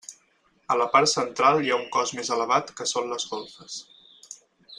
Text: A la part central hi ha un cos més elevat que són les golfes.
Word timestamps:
A 0.75 0.77
la 0.81 0.87
part 0.95 1.11
central 1.11 1.61
hi 1.65 1.69
ha 1.73 1.77
un 1.81 1.85
cos 1.97 2.15
més 2.21 2.33
elevat 2.37 2.73
que 2.81 2.89
són 2.95 3.13
les 3.15 3.29
golfes. 3.35 3.79